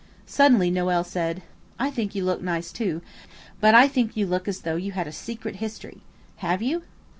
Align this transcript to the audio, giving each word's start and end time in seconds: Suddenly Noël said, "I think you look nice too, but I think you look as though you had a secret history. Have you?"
Suddenly 0.25 0.71
Noël 0.71 1.05
said, 1.05 1.43
"I 1.77 1.91
think 1.91 2.15
you 2.15 2.25
look 2.25 2.41
nice 2.41 2.71
too, 2.71 3.03
but 3.59 3.75
I 3.75 3.87
think 3.87 4.17
you 4.17 4.25
look 4.25 4.47
as 4.47 4.61
though 4.61 4.75
you 4.75 4.93
had 4.93 5.05
a 5.05 5.11
secret 5.11 5.57
history. 5.57 6.01
Have 6.37 6.59
you?" 6.63 6.81